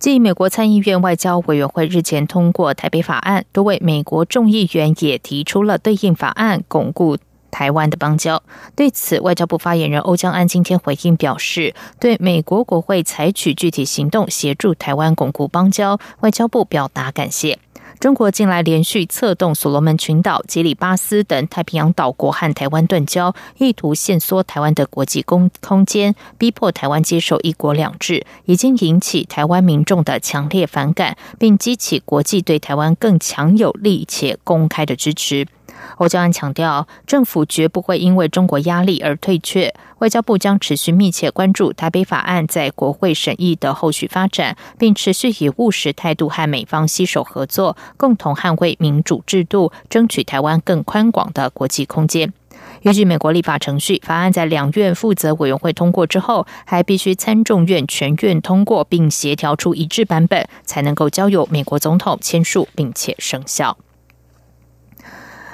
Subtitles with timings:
[0.00, 7.18] 继美国参议院外交委员会日前通过台北法案，多位美国众议员也提出了对应法案，巩固
[7.50, 8.40] 台湾的邦交。
[8.76, 17.58] 对此，外交部发言人欧江安今天回应表示，对美国国会采取具体行动协助台湾巩固邦交，外交部表达感谢。
[18.00, 35.48] 中国近来连续策动所罗门群岛、吉里巴斯等太平洋岛国和台湾断交，意图限缩台湾的国际空空间，逼迫台湾接受“一国两制”，已经引起台湾民众的强烈反感，并激起国际对台湾更强有力且公开的支持。
[35.96, 39.74] 欧江安强调，政府绝不会因为中国压力而退却。
[39.98, 52.32] 外交部将持续密切关注台北法案在国会审议的后续发展，并持续以务实态度和美方携手合作，共同捍卫民主制度，争取台湾更宽广的国际空间。
[52.82, 63.76] 依据美国立法程序，法案在两院负责委员会通过之后，还必须参众院全院通过，并协调出一致版本，才能够交由美国总统签署，并且生效。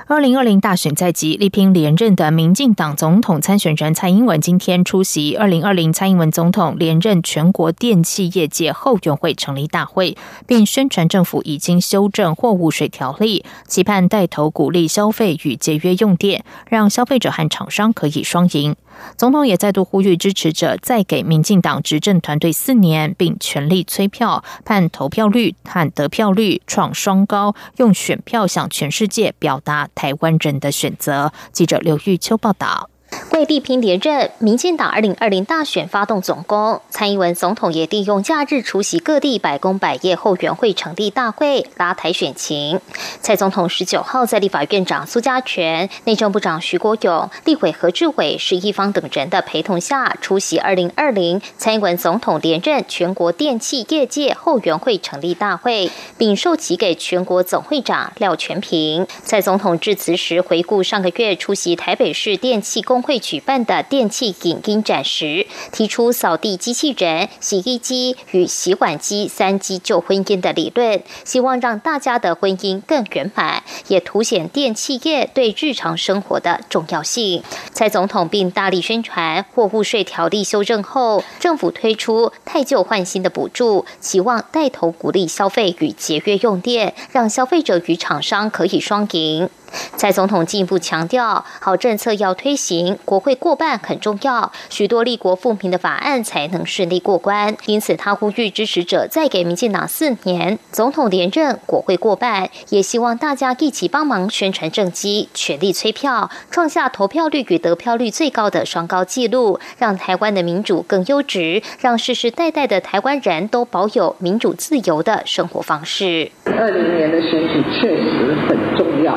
[0.06, 10.14] 二零二零大选在即，力拼连任的民进党总统参选人蔡英文今天出席二零二零蔡英文总统连任全国电器业界后援会成立大会，
[10.46, 18.76] 并宣传政府已经修正货物税条例，期盼带头鼓励消费与节约用电，让消费者和厂商可以双赢。
[19.16, 31.32] 总统也再度呼吁支持者再给民进党执政团队四年，并全力催票，盼投票率和得票率创双高，用选票向全世界表达台湾人的选择。
[31.52, 32.90] 记者刘玉秋报道。
[33.30, 42.80] 为力拼连任，民进党二零二零大选发动总攻，蔡英文总统也利用假日出席各地百工百业后援会成立大会，拉台选情。
[43.20, 59.06] 蔡总统十九号在立法院长苏家全、内政部长徐国勇、立委何志伟、施一方等人的陪同下，出席二零二零蔡英文总统连任全国电器业界后援会成立大会，并授旗给全国总会长廖全平。
[59.22, 63.03] 蔡总统致辞时回顾上个月出席台北市电器工。
[63.04, 77.42] 会举办的电器影音展时，提出扫地机器人、洗衣机与洗碗机三机旧婚姻的理论，希望让大家的婚姻更圆满，也凸显电器业对日常生活的重要性。
[77.74, 89.50] 蔡总统并大力宣传货物税条例修正后，政府推出太旧换新的补助，期望带头鼓励消费与节约用电，让消费者与厂商可以双赢。
[89.96, 97.56] 蔡总统进一步强调，好政策要推行，国会过半很重要，许多立国富民的法案才能顺利过关。
[97.66, 116.30] 因此，他呼吁支持者再给民进党四年，总统连任，国会过半，也希望大家一起帮忙宣传政绩，全力催票，创下投票率与得票率最高的双高纪录，让台湾的民主更优质，让世世代代的台湾人都保有民主自由的生活方式。
[116.46, 119.14] 二零年的选举确实很重要。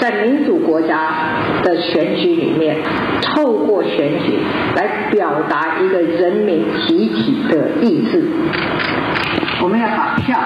[0.00, 1.10] 在民主国家
[1.62, 2.76] 的选举里面，
[3.20, 4.38] 透过选举
[4.76, 8.22] 来表达一个人民集体的意志。
[9.60, 10.38] 我们要把票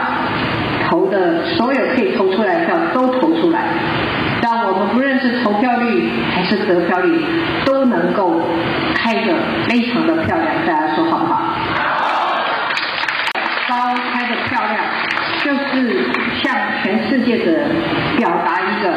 [0.88, 3.60] 投的所有可以投出来的票都投出来，
[4.42, 7.20] 让我们不论是投票率还是得票率
[7.66, 8.40] 都能够
[8.94, 9.34] 开得
[9.69, 10.48] 非常的漂亮。
[10.66, 11.42] 大家说好不好？
[13.69, 14.78] 高开的漂亮，
[15.44, 16.06] 就是
[16.42, 17.66] 向全世界的
[18.16, 18.92] 表达一个。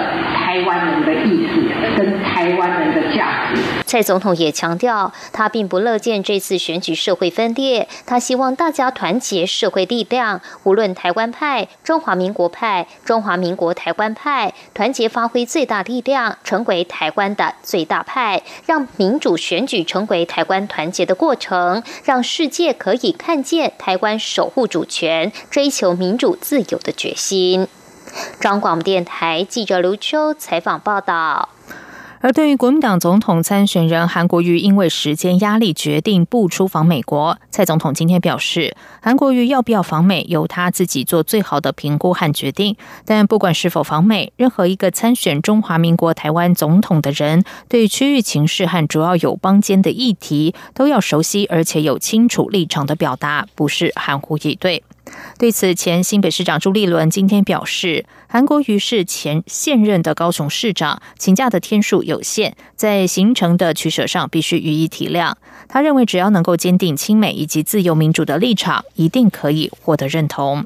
[0.56, 3.62] 台湾人的意识跟台湾人的价值。
[3.86, 27.68] 蔡总统也强调，他并不乐见这次选举社会分裂，他希望大家团结社会力量，无论台湾派、中华民国派、中华民国台湾派，团结发挥最大力量，成为台湾的最大派，让民主选举成为台湾团结的过程，让世界可以看见台湾守护主权、追求民主自由的决心。
[28.40, 31.50] 中广电台记者刘秋采访报道。
[32.22, 42.76] 而对于国民党总统参选人韩国瑜，因为时间压力决定不出访美国，蔡总统今天表示，韩国瑜要不要访美，由他自己做最好的评估和决定。
[43.06, 54.82] 但不管是否访美，任何一个参选中华民国台湾总统的人，对区域情势和主要友邦间的议题，都要熟悉而且有清楚立场的表达，不是含糊以对。
[55.38, 65.34] 对此，前新北市长朱立伦今天表示，韩国瑜是前现任的高雄市长，请假的天数有限，在行程的取舍上必须予以体谅。
[65.68, 70.66] 他认为，只要能够坚定亲美以及自由民主的立场，一定可以获得认同。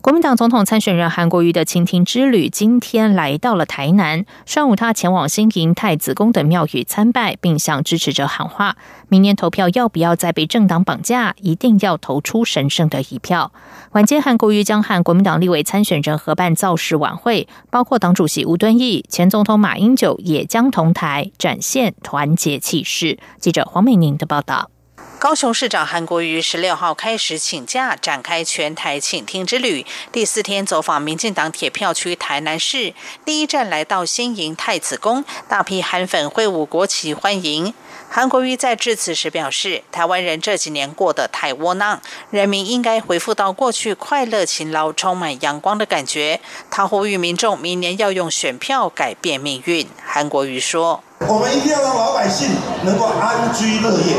[0.00, 4.24] 国民党总统参选人韩国瑜的倾听之旅今天来到了台南。
[4.46, 8.76] 上午，他前往新营太子宫等庙宇参拜，并向支持者喊话：
[9.08, 11.34] 明年投票要不要再被政党绑架？
[11.40, 13.52] 一定要投出神圣的一票。
[13.90, 23.18] 晚间，韩国瑜将和国民党立委参选人合办造势晚会，包括党主席吴敦义、前总统马英九也将同台展现团结气势。
[23.40, 24.70] 记者黄美宁的报道。
[25.18, 29.84] 高雄市长韩国瑜十六号开始请假，展开全台请听之旅。
[30.12, 32.94] 第四天走访民进党铁票区台南市，
[33.24, 37.74] 第一站来到新营太子宫，大批韩粉挥舞国旗欢迎。
[38.08, 42.00] 韩国瑜在致辞时表示，台湾人这几年过得太窝囊，
[42.30, 46.40] 人民应该恢复到过去快乐、勤劳、充满阳光的感觉。
[46.70, 49.88] 他呼吁民众明年要用选票改变命运。
[50.06, 52.48] 韩国瑜说：“我们一定要让老百姓
[52.84, 54.16] 能够安居乐业。”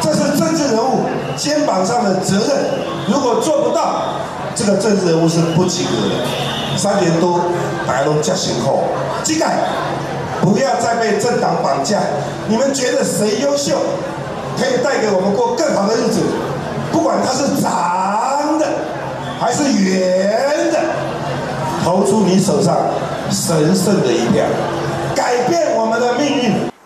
[0.00, 1.04] 这是政治人物
[1.36, 2.48] 肩膀上的责任，
[3.08, 4.16] 如果做不到，
[4.54, 6.76] 这个政治人物是不及格的。
[6.76, 7.40] 三年多，
[7.86, 8.82] 白龙加辛苦，
[9.22, 9.46] 乞丐
[10.40, 11.98] 不要再被政党绑架。
[12.48, 13.76] 你们觉得谁优秀，
[14.58, 16.20] 可以带给我们过更好的日子？
[16.90, 18.66] 不管他是长的
[19.38, 20.80] 还是圆的，
[21.84, 22.76] 投出你手上
[23.30, 24.44] 神圣的一票，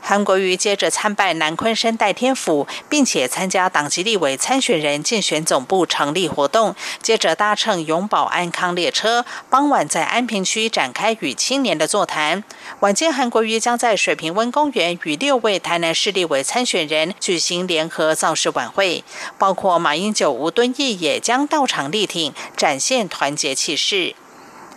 [0.08, 6.76] 韩国瑜接着参拜南昆山代天府，并且参加党籍立委参选人竞选总部成立活动。
[7.02, 12.44] 接着搭乘永保安康列车，傍晚在安平区展开与青年的座谈。
[12.78, 19.02] 晚间，韩国瑜将在水平温公园与六位台南市立委参选人举行联合造势晚会，
[19.36, 24.14] 包括马英九、吴敦义也将到场力挺，展现团结气势。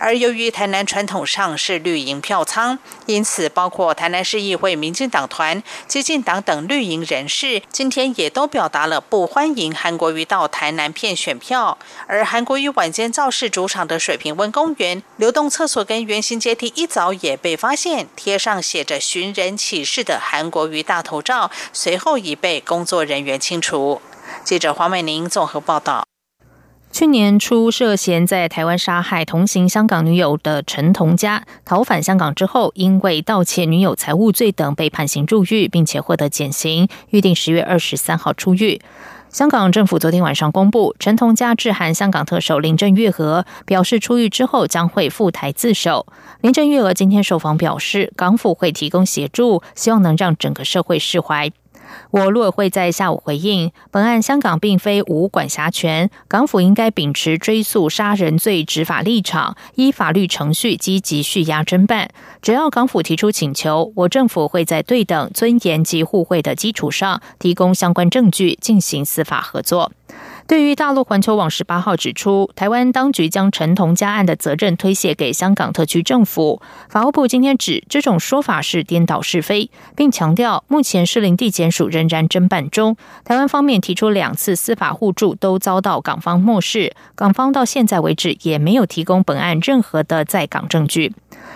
[0.00, 11.76] 而由于台南传统上是绿营票仓，因此包括台南市议会民进党团、激进党等绿营人士，今天也都表达了不欢迎韩国瑜到台南骗选票。
[12.06, 24.00] 而韩国瑜晚间造势主场的水平温公园流动厕所跟圆形阶梯，一早也被发现贴上写着寻人启事的韩国瑜大头照，随后已被工作人员清除。
[24.42, 26.09] 记者黄美玲综合报道。
[26.92, 38.80] 去年初涉嫌在台湾杀害同行香港女友的陈同佳逃返香港之后，因为盗窃女友财物罪等被判刑入狱，并且获得减刑，预定十月二十三号出狱。
[39.30, 46.04] 香港政府昨天晚上公布，陈同佳致函香港特首林郑月娥，表示出狱之后将会赴台自首。
[46.40, 51.52] 林郑月娥今天受访表示，港府会提供协助，希望能让整个社会释怀。
[52.10, 62.10] 我陆委会在下午回应，本案香港并非无管辖权，港府应该秉持追诉杀人罪执法立场，依法律程序积极续押侦办。
[62.42, 69.92] 只要港府提出请求，我政府会在对等、尊严及互惠的基础上，提供相关证据，进行司法合作。
[70.50, 82.96] 对于大陆环球网十八号指出，台湾当局将陈同佳案的责任推卸给香港特区政府，法务部今天指这种说法是颠倒是非，并强调目前士林地检署仍然侦办中。
[83.24, 91.14] 台湾方面提出两次司法互助都遭到港方漠视，港方到现在为止也没有提供本案任何的在港证据。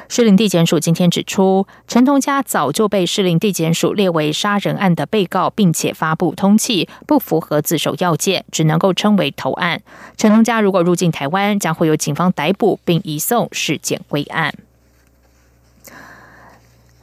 [0.09, 9.81] 士林地检署今天指出，陈同佳早就被士林地检署列为杀人案的被告，并且发布通缉，不符合自首要件，只能够称为投案。
[10.19, 14.53] 陈同佳如果入境台湾，将会有警方逮捕并移送事件归案。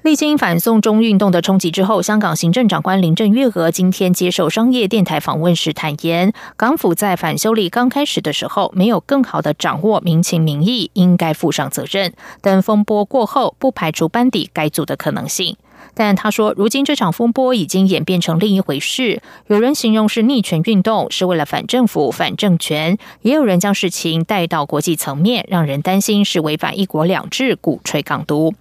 [0.03, 12.13] 历经反送中运动的冲击之后，香港行政长官林郑月娥今天接受商业电台访问时坦言，港府在反修例刚开始的时候没有更好的掌握民情民意，应该负上责任。
[12.41, 15.57] 等风波过后，不排除班底改组的可能性。
[15.93, 19.21] 但他说，如今这场风波已经演变成另一回事。
[19.47, 28.53] 有人形容是逆权运动，是为了反政府、反政权；也有人将事情带到国际层面，让人担心是违反一国两制，鼓吹港独。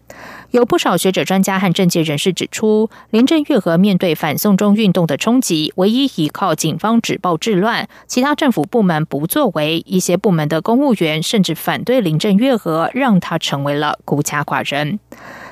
[0.51, 14.99] 有不少学者、专家和政界人士指出，林郑月娥面对反送中运动的冲击，唯一依靠警方止暴制乱，其他政府部门不作为，一些部门的公务员甚至反对林郑月娥，让她成为了孤家寡人。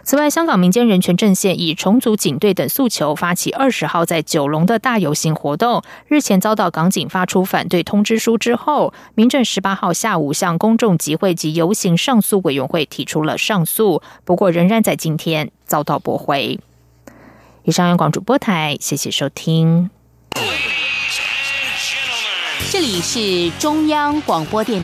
[0.08, 16.58] 此外，香港民间人权阵线以重组警队等诉求发起二十号在九龙的大游行活动，日前遭到港警发出反对通知书之后，民政十八号下午向公众集会及游行上诉委员会提出了上诉，不过仍然在今天遭到驳回。
[17.64, 19.90] 以上，央广主播台，谢谢收听。
[22.70, 24.76] 这里是中央广播电。